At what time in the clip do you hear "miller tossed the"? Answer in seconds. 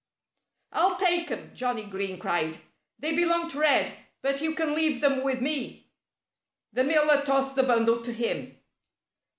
6.83-7.61